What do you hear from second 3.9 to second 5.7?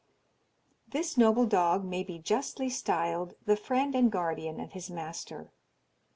and guardian of his master.